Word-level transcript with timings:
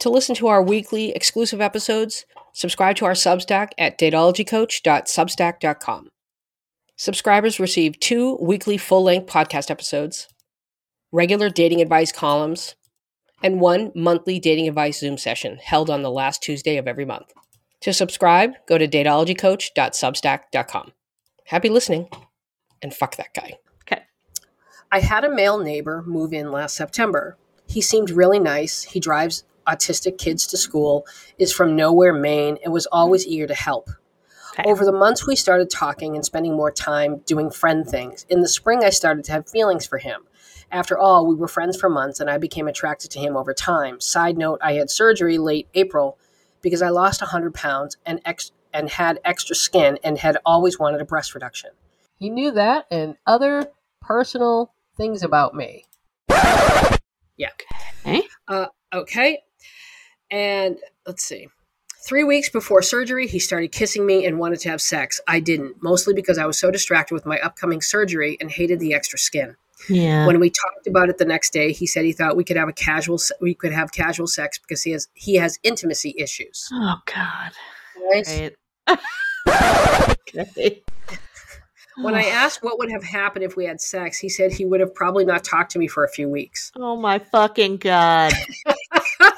To 0.00 0.10
listen 0.10 0.34
to 0.36 0.46
our 0.48 0.62
weekly 0.62 1.12
exclusive 1.12 1.60
episodes, 1.60 2.24
subscribe 2.54 2.96
to 2.96 3.04
our 3.04 3.12
Substack 3.12 3.72
at 3.76 3.98
datologycoach.substack.com. 3.98 6.08
Subscribers 6.96 7.60
receive 7.60 8.00
two 8.00 8.38
weekly 8.40 8.78
full 8.78 9.02
length 9.02 9.30
podcast 9.30 9.70
episodes, 9.70 10.26
regular 11.12 11.50
dating 11.50 11.82
advice 11.82 12.12
columns, 12.12 12.76
and 13.42 13.60
one 13.60 13.92
monthly 13.94 14.38
dating 14.38 14.68
advice 14.68 15.00
Zoom 15.00 15.18
session 15.18 15.58
held 15.62 15.90
on 15.90 16.00
the 16.00 16.10
last 16.10 16.42
Tuesday 16.42 16.78
of 16.78 16.88
every 16.88 17.04
month. 17.04 17.34
To 17.82 17.92
subscribe, 17.92 18.52
go 18.66 18.78
to 18.78 18.88
datologycoach.substack.com. 18.88 20.92
Happy 21.44 21.68
listening, 21.68 22.08
and 22.80 22.94
fuck 22.94 23.16
that 23.16 23.34
guy. 23.34 23.58
Okay. 23.82 24.00
I 24.90 25.00
had 25.00 25.24
a 25.24 25.34
male 25.34 25.58
neighbor 25.58 26.02
move 26.06 26.32
in 26.32 26.50
last 26.50 26.74
September. 26.74 27.36
He 27.66 27.82
seemed 27.82 28.08
really 28.10 28.38
nice. 28.38 28.82
He 28.82 28.98
drives 28.98 29.44
autistic 29.70 30.18
kids 30.18 30.46
to 30.48 30.56
school, 30.56 31.06
is 31.38 31.52
from 31.52 31.76
nowhere, 31.76 32.12
Maine, 32.12 32.58
and 32.64 32.72
was 32.72 32.86
always 32.86 33.26
eager 33.26 33.46
to 33.46 33.54
help. 33.54 33.90
Okay. 34.52 34.68
Over 34.68 34.84
the 34.84 34.92
months, 34.92 35.26
we 35.26 35.36
started 35.36 35.70
talking 35.70 36.16
and 36.16 36.24
spending 36.24 36.56
more 36.56 36.72
time 36.72 37.18
doing 37.18 37.50
friend 37.50 37.86
things. 37.86 38.26
In 38.28 38.40
the 38.40 38.48
spring, 38.48 38.82
I 38.82 38.90
started 38.90 39.24
to 39.26 39.32
have 39.32 39.48
feelings 39.48 39.86
for 39.86 39.98
him. 39.98 40.22
After 40.72 40.98
all, 40.98 41.26
we 41.26 41.34
were 41.34 41.48
friends 41.48 41.78
for 41.78 41.88
months, 41.88 42.20
and 42.20 42.28
I 42.28 42.38
became 42.38 42.68
attracted 42.68 43.10
to 43.12 43.18
him 43.20 43.36
over 43.36 43.54
time. 43.54 44.00
Side 44.00 44.36
note: 44.36 44.58
I 44.62 44.74
had 44.74 44.90
surgery 44.90 45.38
late 45.38 45.68
April 45.74 46.18
because 46.62 46.82
I 46.82 46.88
lost 46.90 47.20
100 47.20 47.54
pounds 47.54 47.96
and 48.04 48.20
ex- 48.24 48.52
and 48.72 48.88
had 48.88 49.20
extra 49.24 49.56
skin 49.56 49.98
and 50.04 50.18
had 50.18 50.36
always 50.44 50.78
wanted 50.78 51.00
a 51.00 51.04
breast 51.04 51.34
reduction. 51.34 51.70
He 52.18 52.30
knew 52.30 52.50
that 52.52 52.86
and 52.90 53.16
other 53.26 53.70
personal 54.00 54.72
things 54.96 55.22
about 55.22 55.54
me. 55.54 55.86
Yeah. 57.36 57.48
Okay. 58.04 58.22
Uh, 58.46 58.66
okay. 58.92 59.42
And 60.30 60.78
let's 61.06 61.24
see. 61.24 61.48
Three 62.02 62.24
weeks 62.24 62.48
before 62.48 62.80
surgery, 62.80 63.26
he 63.26 63.38
started 63.38 63.72
kissing 63.72 64.06
me 64.06 64.24
and 64.24 64.38
wanted 64.38 64.60
to 64.60 64.70
have 64.70 64.80
sex. 64.80 65.20
I 65.28 65.38
didn't, 65.38 65.82
mostly 65.82 66.14
because 66.14 66.38
I 66.38 66.46
was 66.46 66.58
so 66.58 66.70
distracted 66.70 67.14
with 67.14 67.26
my 67.26 67.38
upcoming 67.40 67.82
surgery 67.82 68.38
and 68.40 68.50
hated 68.50 68.80
the 68.80 68.94
extra 68.94 69.18
skin. 69.18 69.56
Yeah. 69.88 70.26
When 70.26 70.40
we 70.40 70.50
talked 70.50 70.86
about 70.86 71.08
it 71.08 71.18
the 71.18 71.24
next 71.24 71.52
day, 71.52 71.72
he 71.72 71.86
said 71.86 72.04
he 72.04 72.12
thought 72.12 72.36
we 72.36 72.44
could 72.44 72.56
have 72.56 72.68
a 72.68 72.72
casual 72.72 73.18
we 73.40 73.54
could 73.54 73.72
have 73.72 73.92
casual 73.92 74.26
sex 74.26 74.58
because 74.58 74.82
he 74.82 74.92
has 74.92 75.08
he 75.14 75.36
has 75.36 75.58
intimacy 75.62 76.14
issues. 76.18 76.68
oh 76.72 76.96
God. 77.06 77.52
Right? 78.12 78.52
Right. 78.86 80.16
okay. 80.38 80.82
When 81.96 82.14
I 82.14 82.24
asked 82.24 82.62
what 82.62 82.78
would 82.78 82.90
have 82.90 83.02
happened 83.04 83.44
if 83.44 83.56
we 83.56 83.66
had 83.66 83.80
sex, 83.80 84.18
he 84.18 84.28
said 84.28 84.52
he 84.52 84.64
would 84.64 84.80
have 84.80 84.94
probably 84.94 85.24
not 85.24 85.44
talked 85.44 85.72
to 85.72 85.78
me 85.78 85.86
for 85.86 86.04
a 86.04 86.08
few 86.08 86.28
weeks. 86.28 86.72
Oh 86.76 86.96
my 86.96 87.18
fucking 87.18 87.78
God. 87.78 88.32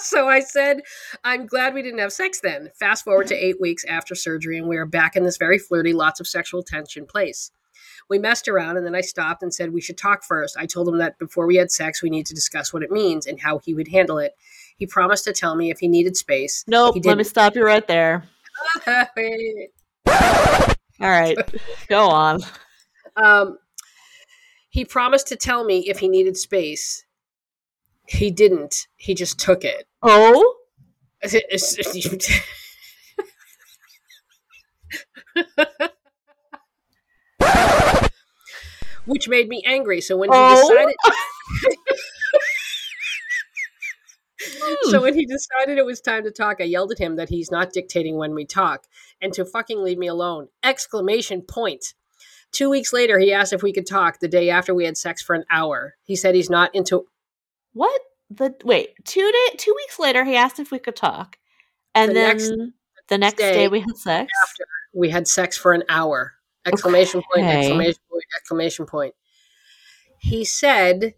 so 0.02 0.28
I 0.28 0.40
said, 0.40 0.82
I'm 1.24 1.46
glad 1.46 1.74
we 1.74 1.82
didn't 1.82 2.00
have 2.00 2.12
sex 2.12 2.40
then. 2.40 2.70
Fast 2.78 3.04
forward 3.04 3.26
to 3.28 3.34
eight 3.34 3.60
weeks 3.60 3.84
after 3.84 4.14
surgery, 4.14 4.58
and 4.58 4.68
we 4.68 4.76
are 4.76 4.86
back 4.86 5.16
in 5.16 5.24
this 5.24 5.36
very 5.36 5.58
flirty, 5.58 5.92
lots 5.92 6.20
of 6.20 6.26
sexual 6.26 6.62
tension 6.62 7.06
place. 7.06 7.50
We 8.10 8.18
messed 8.18 8.48
around, 8.48 8.76
and 8.76 8.84
then 8.84 8.94
I 8.94 9.00
stopped 9.00 9.42
and 9.42 9.54
said 9.54 9.72
we 9.72 9.80
should 9.80 9.96
talk 9.96 10.24
first. 10.24 10.56
I 10.58 10.66
told 10.66 10.88
him 10.88 10.98
that 10.98 11.18
before 11.18 11.46
we 11.46 11.56
had 11.56 11.70
sex, 11.70 12.02
we 12.02 12.10
need 12.10 12.26
to 12.26 12.34
discuss 12.34 12.72
what 12.72 12.82
it 12.82 12.90
means 12.90 13.26
and 13.26 13.40
how 13.40 13.58
he 13.64 13.74
would 13.74 13.88
handle 13.88 14.18
it. 14.18 14.32
He 14.76 14.86
promised 14.86 15.24
to 15.24 15.32
tell 15.32 15.54
me 15.54 15.70
if 15.70 15.78
he 15.78 15.88
needed 15.88 16.16
space. 16.16 16.64
Nope. 16.66 16.96
Let 17.04 17.16
me 17.16 17.24
stop 17.24 17.54
you 17.54 17.64
right 17.64 17.86
there. 17.86 18.24
All 21.02 21.08
right. 21.08 21.36
Go 21.88 22.08
on. 22.08 22.40
um, 23.16 23.58
he 24.68 24.84
promised 24.84 25.28
to 25.28 25.36
tell 25.36 25.64
me 25.64 25.88
if 25.88 25.98
he 25.98 26.08
needed 26.08 26.36
space. 26.36 27.04
He 28.06 28.30
didn't. 28.30 28.88
He 28.96 29.14
just 29.14 29.38
took 29.38 29.64
it. 29.64 29.86
Oh. 30.02 30.56
Which 39.04 39.28
made 39.28 39.48
me 39.48 39.62
angry. 39.66 40.00
So 40.00 40.16
when 40.16 40.30
he 40.30 40.38
Oh. 40.38 40.68
decided 40.68 40.94
So 44.90 45.00
when 45.02 45.14
he 45.14 45.24
decided 45.24 45.78
it 45.78 45.86
was 45.86 46.00
time 46.00 46.24
to 46.24 46.30
talk, 46.32 46.56
I 46.60 46.64
yelled 46.64 46.90
at 46.92 46.98
him 46.98 47.14
that 47.16 47.28
he's 47.28 47.50
not 47.52 47.72
dictating 47.72 48.16
when 48.16 48.34
we 48.34 48.44
talk 48.44 48.86
and 49.20 49.32
to 49.34 49.44
fucking 49.44 49.80
leave 49.82 49.98
me 49.98 50.08
alone. 50.08 50.48
Exclamation 50.64 51.42
point. 51.42 51.94
Two 52.50 52.68
weeks 52.68 52.92
later, 52.92 53.18
he 53.20 53.32
asked 53.32 53.52
if 53.52 53.62
we 53.62 53.72
could 53.72 53.86
talk 53.86 54.18
the 54.18 54.26
day 54.28 54.50
after 54.50 54.74
we 54.74 54.84
had 54.84 54.96
sex 54.96 55.22
for 55.22 55.34
an 55.34 55.44
hour. 55.50 55.94
He 56.02 56.16
said 56.16 56.34
he's 56.34 56.50
not 56.50 56.74
into 56.74 57.06
What 57.72 58.00
the 58.30 58.54
wait? 58.64 58.90
Two 59.04 59.30
day, 59.30 59.56
two 59.56 59.74
weeks 59.76 59.98
later, 59.98 60.24
he 60.24 60.36
asked 60.36 60.58
if 60.58 60.70
we 60.70 60.78
could 60.78 60.96
talk, 60.96 61.38
and 61.94 62.10
The 62.10 62.14
then 62.14 62.28
next- 62.36 62.52
the 63.08 63.18
next 63.18 63.36
day 63.38 63.52
day 63.52 63.68
we 63.68 63.80
had 63.80 63.96
sex. 63.96 64.32
after 64.44 64.64
we 64.94 65.10
had 65.10 65.26
sex 65.28 65.56
for 65.56 65.72
an 65.72 65.82
hour. 65.88 66.34
Exclamation 66.64 67.22
point, 67.34 67.46
exclamation 67.46 68.00
point, 68.10 68.24
exclamation 68.36 68.86
point. 68.86 69.14
He 70.18 70.44
said 70.44 71.14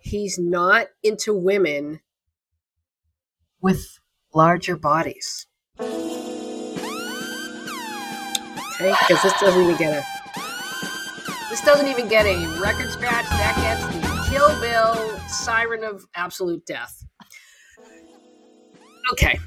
he's 0.00 0.38
not 0.38 0.88
into 1.02 1.34
women 1.34 2.00
with 3.60 3.98
larger 4.34 4.76
bodies. 4.76 5.46
Okay, 8.74 8.94
because 9.06 9.22
this 9.22 9.38
doesn't 9.40 9.62
even 9.62 9.76
get 9.76 9.92
a 9.92 10.04
this 11.50 11.60
doesn't 11.60 11.86
even 11.88 12.08
get 12.08 12.24
a 12.26 12.46
record 12.60 12.90
scratch. 12.90 13.28
That 13.28 13.54
gets 13.56 13.84
the 13.94 14.11
Kill 14.32 14.60
Bill 14.62 15.18
siren 15.28 15.84
of 15.84 16.06
absolute 16.14 16.64
death. 16.64 17.04
Okay. 19.12 19.38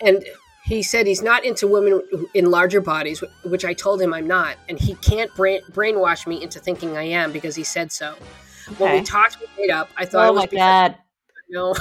And 0.00 0.24
he 0.64 0.82
said 0.82 1.06
he's 1.06 1.22
not 1.22 1.44
into 1.44 1.68
women 1.68 2.02
in 2.34 2.50
larger 2.50 2.80
bodies, 2.80 3.22
which 3.44 3.64
I 3.64 3.74
told 3.74 4.02
him 4.02 4.12
I'm 4.12 4.26
not, 4.26 4.56
and 4.68 4.76
he 4.76 4.96
can't 4.96 5.32
brain, 5.36 5.60
brainwash 5.70 6.26
me 6.26 6.42
into 6.42 6.58
thinking 6.58 6.96
I 6.96 7.04
am 7.04 7.30
because 7.30 7.54
he 7.54 7.62
said 7.62 7.92
so. 7.92 8.16
When 8.78 8.92
we 8.92 9.02
talked, 9.04 9.38
we 9.38 9.46
made 9.56 9.70
up. 9.70 9.88
I 9.96 10.04
thought 10.04 10.24
oh 10.24 10.26
it 10.26 10.30
Oh 10.30 10.32
was 10.32 10.40
my 10.40 10.46
because 10.46 10.58
god. 10.58 10.96
no. 11.48 11.74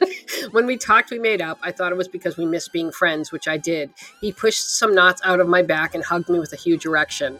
when 0.50 0.66
we 0.66 0.76
talked, 0.76 1.10
we 1.10 1.18
made 1.18 1.40
up. 1.40 1.58
I 1.62 1.72
thought 1.72 1.92
it 1.92 1.96
was 1.96 2.08
because 2.08 2.36
we 2.36 2.44
missed 2.44 2.70
being 2.70 2.92
friends, 2.92 3.32
which 3.32 3.48
I 3.48 3.56
did. 3.56 3.88
He 4.20 4.30
pushed 4.30 4.76
some 4.76 4.94
knots 4.94 5.22
out 5.24 5.40
of 5.40 5.48
my 5.48 5.62
back 5.62 5.94
and 5.94 6.04
hugged 6.04 6.28
me 6.28 6.38
with 6.38 6.52
a 6.52 6.56
huge 6.56 6.84
erection. 6.84 7.38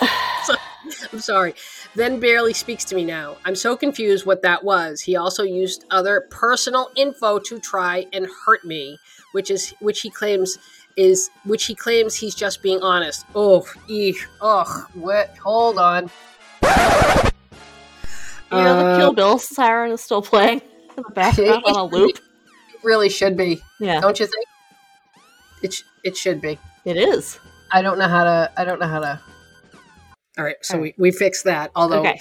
I'm 1.12 1.20
sorry. 1.20 1.54
Then 1.94 2.18
barely 2.20 2.54
speaks 2.54 2.84
to 2.86 2.94
me 2.94 3.04
now. 3.04 3.36
I'm 3.44 3.54
so 3.54 3.76
confused 3.76 4.24
what 4.24 4.40
that 4.42 4.64
was. 4.64 5.00
He 5.02 5.16
also 5.16 5.42
used 5.42 5.84
other 5.90 6.22
personal 6.30 6.90
info 6.96 7.38
to 7.40 7.58
try 7.60 8.06
and 8.14 8.26
hurt 8.46 8.64
me, 8.64 8.98
which 9.32 9.50
is 9.50 9.74
which 9.80 10.00
he 10.00 10.08
claims 10.10 10.56
is 10.96 11.30
which 11.44 11.64
he 11.66 11.74
claims 11.74 12.14
he's 12.14 12.34
just 12.34 12.62
being 12.62 12.80
honest. 12.82 13.26
Oh, 13.34 13.66
eek, 13.88 14.16
oh, 14.40 14.86
what? 14.94 15.36
Hold 15.38 15.78
on. 15.78 16.10
You 16.62 18.58
know 18.58 18.76
the 18.76 18.84
Uh, 18.84 18.96
Kill 18.98 19.12
Bill 19.14 19.38
siren 19.38 19.92
is 19.92 20.00
still 20.02 20.20
playing 20.22 20.60
in 20.96 21.02
the 21.02 21.10
background 21.14 21.62
on 21.64 21.74
a 21.76 21.84
loop. 21.96 22.16
It 22.16 22.20
really 22.84 23.08
should 23.08 23.36
be. 23.36 23.62
Yeah, 23.80 24.00
Don't 24.00 24.18
you 24.20 24.26
think? 24.26 24.46
It 25.62 25.72
sh- 25.74 25.82
it 26.04 26.16
should 26.16 26.40
be. 26.40 26.58
it 26.84 26.96
is. 26.96 27.38
I 27.70 27.80
don't 27.82 27.98
know 27.98 28.08
how 28.08 28.24
to. 28.24 28.50
I 28.56 28.64
don't 28.64 28.78
know 28.80 28.88
how 28.88 29.00
to. 29.00 29.20
All 30.38 30.44
right, 30.44 30.56
so 30.62 30.76
All 30.76 30.80
we, 30.82 30.94
we 30.98 31.10
fixed 31.10 31.44
that. 31.44 31.70
Although 31.74 32.00
Okay. 32.00 32.20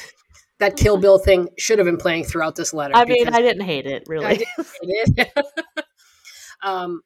that 0.60 0.76
Kill 0.78 0.98
Bill 0.98 1.18
thing 1.18 1.50
should 1.58 1.80
have 1.80 1.86
been 1.86 1.98
playing 1.98 2.26
throughout 2.26 2.56
this 2.56 2.74
letter. 2.74 2.96
I 2.96 3.06
mean, 3.06 3.30
I 3.30 3.42
didn't 3.42 3.64
hate 3.66 3.86
it 3.86 4.04
I 4.08 4.12
really. 4.12 4.38
did- 4.38 4.48
I 4.58 5.06
did. 5.16 5.30
um, 6.64 7.02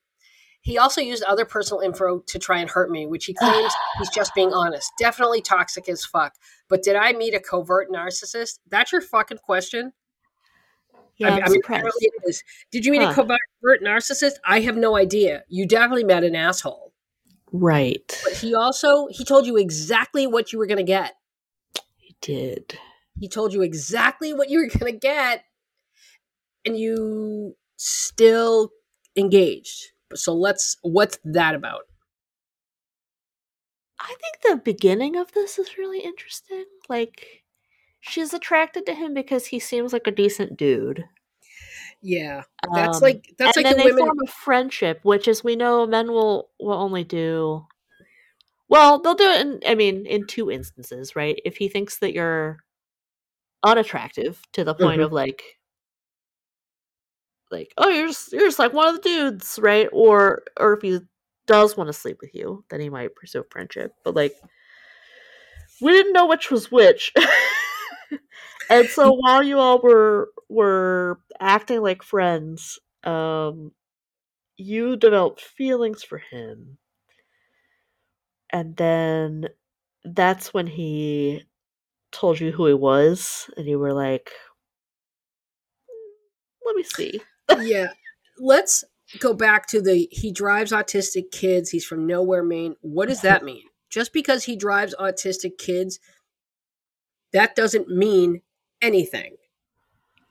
he 0.62 0.78
also 0.80 1.00
used 1.00 1.22
other 1.24 1.46
personal 1.46 1.82
info 1.82 2.20
to 2.28 2.40
try 2.40 2.58
and 2.58 2.70
hurt 2.70 2.90
me, 2.90 3.06
which 3.06 3.26
he 3.26 3.34
claims 3.40 3.72
he's 4.00 4.10
just 4.10 4.34
being 4.34 4.52
honest. 4.54 4.92
Definitely 5.00 5.42
toxic 5.42 5.88
as 5.90 6.04
fuck. 6.06 6.34
But 6.70 6.82
did 6.84 6.96
I 6.96 7.14
meet 7.14 7.34
a 7.36 7.40
covert 7.40 7.90
narcissist? 7.92 8.60
That's 8.68 8.92
your 8.92 9.02
fucking 9.02 9.38
question. 9.40 9.94
Yeah, 11.18 11.30
I, 11.30 11.38
I'm 11.38 11.44
I 11.44 11.50
mean, 11.50 11.62
apparently 11.64 11.92
it 12.02 12.14
is. 12.26 12.44
Did 12.72 12.84
you 12.86 12.92
meet 12.92 13.02
Huh. 13.04 13.12
a 13.12 13.14
covert 13.14 13.84
narcissist? 13.84 14.34
I 14.44 14.60
have 14.62 14.76
no 14.76 14.98
idea. 14.98 15.44
You 15.48 15.66
definitely 15.68 16.04
met 16.04 16.24
an 16.26 16.36
asshole. 16.36 16.85
Right, 17.52 18.22
But 18.24 18.34
he 18.34 18.54
also 18.54 19.08
he 19.12 19.24
told 19.24 19.46
you 19.46 19.56
exactly 19.58 20.28
what 20.28 20.52
you 20.52 20.60
were 20.60 20.66
going 20.68 20.78
to 20.78 20.84
get. 20.84 21.16
he 21.98 22.16
did. 22.22 22.78
He 23.18 23.30
told 23.30 23.54
you 23.54 23.62
exactly 23.62 24.34
what 24.34 24.50
you 24.50 24.60
were 24.60 24.68
going 24.80 24.92
to 24.94 25.00
get, 25.00 25.46
and 26.66 26.78
you 26.78 27.56
still 27.78 28.72
engaged. 29.16 29.92
So 30.14 30.34
let's. 30.34 30.76
What's 30.82 31.18
that 31.24 31.56
about? 31.56 31.84
I 34.00 34.08
think 34.20 34.42
the 34.44 34.62
beginning 34.62 35.16
of 35.16 35.32
this 35.32 35.58
is 35.58 35.78
really 35.78 36.00
interesting. 36.00 36.66
Like, 36.90 37.44
she's 38.02 38.34
attracted 38.34 38.86
to 38.88 38.94
him 38.94 39.14
because 39.14 39.48
he 39.48 39.60
seems 39.60 39.94
like 39.94 40.08
a 40.08 40.12
decent 40.12 40.58
dude. 40.58 41.06
Yeah, 42.06 42.44
that's 42.74 42.98
Um, 42.98 43.04
like 43.04 43.34
that's 43.38 43.58
and 43.58 43.66
like 43.66 43.78
the 43.78 43.84
women. 43.84 44.06
form 44.06 44.18
a 44.24 44.28
friendship, 44.32 45.00
which, 45.04 45.28
as 45.28 45.44
we 45.44 45.56
know, 45.56 45.86
men 45.88 46.12
will 46.12 46.50
will 46.60 46.74
only 46.78 47.04
do. 47.04 47.66
Well, 48.70 49.00
they'll 49.00 49.16
do 49.16 49.30
it. 49.30 49.42
In, 49.42 49.60
I 49.68 49.74
mean, 49.76 50.06
in 50.06 50.28
two 50.28 50.52
instances, 50.52 51.16
right? 51.16 51.40
If 51.46 51.58
he 51.58 51.68
thinks 51.68 51.98
that 52.00 52.14
you're 52.14 52.60
unattractive 53.64 54.42
to 54.54 54.64
the 54.64 54.74
point 54.74 55.02
Mhm. 55.02 55.06
of 55.06 55.12
like 55.12 55.60
like, 57.52 57.74
oh, 57.78 57.90
you're 57.90 58.08
just, 58.08 58.32
you're 58.34 58.48
just 58.48 58.60
like 58.60 58.74
one 58.74 58.88
of 58.88 58.96
the 58.96 59.02
dudes, 59.10 59.60
right? 59.62 59.88
Or 59.92 60.44
or 60.60 60.74
if 60.74 60.82
he 60.82 61.00
does 61.48 61.78
want 61.78 61.88
to 61.88 61.94
sleep 61.94 62.18
with 62.22 62.34
you, 62.34 62.64
then 62.70 62.80
he 62.82 62.90
might 62.90 63.16
pursue 63.16 63.44
friendship. 63.52 63.94
But 64.04 64.16
like, 64.16 64.34
we 65.82 65.92
didn't 65.92 66.14
know 66.14 66.26
which 66.28 66.52
was 66.52 66.72
which. 66.72 67.14
and 68.70 68.90
so 68.90 69.12
while 69.14 69.44
you 69.44 69.58
all 69.60 69.80
were 69.82 70.30
were 70.50 71.20
acting 71.40 71.82
like 71.82 72.04
friends, 72.04 72.80
um, 73.04 73.72
you 74.58 74.98
developed 74.98 75.42
feelings 75.42 76.04
for 76.04 76.20
him, 76.20 76.78
and 78.52 78.76
then 78.78 79.50
that's 80.06 80.54
when 80.54 80.68
he 80.68 81.44
told 82.12 82.40
you 82.40 82.52
who 82.52 82.68
he 82.68 82.74
was, 82.74 83.50
and 83.58 83.68
you 83.68 83.80
were 83.80 83.94
like, 83.94 84.32
"Let 86.66 86.76
me 86.76 86.84
see." 86.84 87.22
yeah. 87.62 87.88
Let's 88.40 88.84
go 89.20 89.34
back 89.34 89.68
to 89.70 89.82
the 89.82 90.08
he 90.12 90.32
drives 90.32 90.72
autistic 90.72 91.32
kids. 91.32 91.70
He's 91.70 91.86
from 91.86 92.08
nowhere, 92.08 92.44
Maine. 92.44 92.76
What 92.82 93.10
does 93.10 93.22
that 93.22 93.44
mean? 93.44 93.64
Just 93.90 94.14
because 94.14 94.44
he 94.46 94.56
drives 94.56 94.96
autistic 95.00 95.58
kids, 95.58 96.00
that 97.34 97.56
doesn't 97.56 97.90
mean 97.90 98.42
anything. 98.82 99.38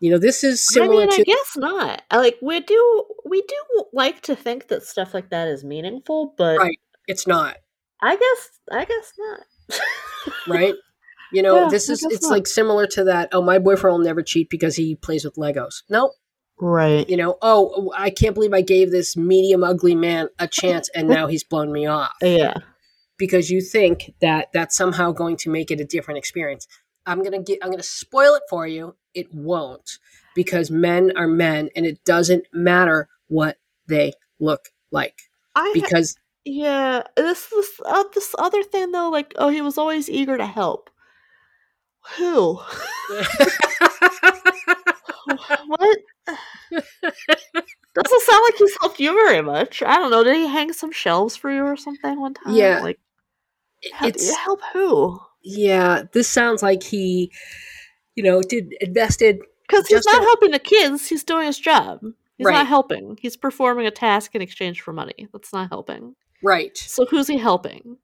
You 0.05 0.11
know, 0.11 0.19
this 0.19 0.45
is 0.45 0.67
similar 0.67 1.05
I 1.05 1.07
mean, 1.07 1.11
to 1.17 1.21
I 1.23 1.25
guess 1.25 1.57
not. 1.57 2.03
Like 2.13 2.37
we 2.43 2.61
do, 2.61 3.05
we 3.25 3.41
do 3.41 3.85
like 3.95 4.21
to 4.23 4.37
think 4.37 4.69
that 4.69 4.83
stuff 4.83 5.15
like 5.15 5.31
that 5.31 5.49
is 5.49 5.65
meaningful, 5.65 6.35
but 6.37 6.59
right. 6.59 6.79
It's 7.07 7.27
not 7.27 7.57
I 8.03 8.17
guess, 8.17 8.51
I 8.71 8.85
guess 8.85 9.13
not. 9.19 9.81
right. 10.47 10.75
You 11.33 11.43
know, 11.47 11.63
Yeah, 11.63 11.69
this 11.71 11.89
is 11.89 12.05
it's 12.05 12.25
not. 12.25 12.31
like 12.33 12.47
similar 12.47 12.87
to 12.89 13.05
that. 13.05 13.31
Oh, 13.33 13.41
my 13.41 13.59
boyfriend 13.59 13.97
will 13.97 14.05
never 14.05 14.23
cheat 14.23 14.51
because 14.51 14.77
he 14.77 14.95
plays 14.95 15.25
with 15.25 15.37
Legos. 15.37 15.83
Nope. 15.89 16.13
right. 16.61 17.09
You 17.09 17.17
know, 17.17 17.39
oh, 17.41 17.91
I 17.97 18.11
can't 18.11 18.35
believe 18.35 18.53
I 18.53 18.61
gave 18.61 18.91
this 18.91 19.17
medium 19.17 19.65
ugly 19.65 19.95
man 19.95 20.29
a 20.39 20.47
chance 20.47 20.91
and 20.95 21.09
now 21.09 21.29
he's 21.29 21.45
blown 21.45 21.73
me 21.73 21.87
off. 21.87 22.13
Yeah. 22.23 22.55
because 23.17 23.49
you 23.51 23.63
think 23.63 24.13
that 24.21 24.49
that's 24.53 24.77
somehow 24.77 25.13
going 25.13 25.37
to 25.39 25.51
make 25.51 25.71
it 25.71 25.81
a 25.81 25.85
different 25.87 26.19
experience. 26.19 26.67
I'm 27.07 27.23
gonna 27.23 27.43
get. 27.43 27.59
I'm 27.63 27.71
gonna 27.71 27.83
spoil 27.83 28.35
it 28.35 28.43
for 28.49 28.67
you. 28.67 28.97
It 29.15 29.33
won't 29.33 29.99
because 30.35 30.71
men 30.71 31.13
are 31.17 31.29
men, 31.29 31.71
and 31.77 31.87
it 31.87 32.05
doesn't 32.05 32.47
matter 32.53 33.09
what 33.29 33.59
they 33.87 34.13
look 34.39 34.71
like 34.91 35.23
I 35.55 35.71
because 35.75 36.17
yeah. 36.45 37.03
This 37.17 37.49
this 37.49 37.81
uh, 37.85 38.05
this 38.15 38.35
other 38.39 38.63
thing 38.63 38.93
though, 38.93 39.11
like 39.11 39.35
oh, 39.37 39.49
he 39.49 39.61
was 39.61 39.79
always 39.79 40.09
eager 40.11 40.37
to 40.37 40.47
help. 40.47 40.91
Who? 42.17 42.55
what? 45.67 45.99
Doesn't 47.95 48.23
sound 48.23 48.43
like 48.45 48.57
he's 48.59 48.77
helped 48.81 49.01
you 49.01 49.13
very 49.13 49.41
much. 49.41 49.83
I 49.83 49.97
don't 49.97 50.11
know. 50.11 50.23
Did 50.25 50.37
he 50.37 50.49
hang 50.49 50.73
some 50.73 50.93
shelves 50.93 51.37
for 51.37 51.51
you 51.51 51.63
or 51.63 51.77
something 51.77 52.21
one 52.21 52.35
time? 52.35 52.55
Yeah. 52.55 52.81
Like 52.83 52.99
help, 53.93 54.09
it's 54.15 54.37
help 54.37 54.61
who? 54.73 55.21
Yeah. 55.45 56.03
This 56.13 56.29
sounds 56.29 56.63
like 56.63 56.83
he, 56.83 57.31
you 58.17 58.23
know, 58.25 58.43
did 58.43 58.75
invested. 58.81 59.41
Because 59.69 59.87
he's 59.87 60.05
not 60.07 60.23
a- 60.23 60.25
helping 60.25 60.51
the 60.51 60.59
kids. 60.59 61.09
He's 61.09 61.25
doing 61.25 61.47
his 61.47 61.59
job. 61.59 62.01
He's 62.37 62.47
Right. 62.47 62.55
not 62.55 62.67
helping. 62.67 63.17
He's 63.21 63.37
performing 63.37 63.87
a 63.87 63.91
task 63.93 64.35
in 64.35 64.43
exchange 64.43 64.81
for 64.81 64.93
money. 64.93 65.29
That's 65.33 65.53
not 65.53 65.69
helping. 65.71 66.17
Right, 66.43 66.77
So 66.77 67.07
who's 67.07 67.29
he 67.29 67.39
helping? 67.39 67.97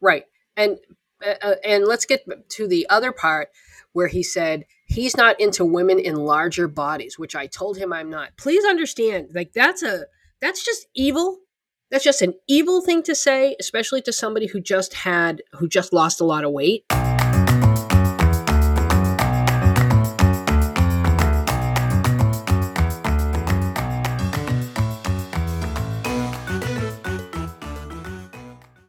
right, 0.00 0.24
and 0.56 0.78
uh, 1.24 1.34
uh, 1.40 1.54
and 1.64 1.84
let's 1.86 2.04
get 2.04 2.24
to 2.50 2.68
the 2.68 2.86
other 2.90 3.12
part 3.12 3.48
where 3.92 4.08
he 4.08 4.22
said 4.22 4.66
he's 4.84 5.16
not 5.16 5.40
into 5.40 5.64
women 5.64 5.98
in 5.98 6.14
larger 6.16 6.68
bodies, 6.68 7.18
which 7.18 7.34
I 7.34 7.46
told 7.46 7.78
him 7.78 7.92
I'm 7.92 8.10
not. 8.10 8.36
Please 8.36 8.64
understand, 8.64 9.30
like 9.34 9.52
that's 9.54 9.82
a 9.82 10.04
that's 10.40 10.64
just 10.64 10.86
evil. 10.94 11.38
That's 11.90 12.04
just 12.04 12.20
an 12.20 12.34
evil 12.46 12.82
thing 12.82 13.02
to 13.04 13.14
say, 13.14 13.56
especially 13.58 14.02
to 14.02 14.12
somebody 14.12 14.46
who 14.46 14.60
just 14.60 14.92
had 14.92 15.42
who 15.54 15.68
just 15.68 15.92
lost 15.92 16.20
a 16.20 16.24
lot 16.24 16.44
of 16.44 16.52
weight. 16.52 16.84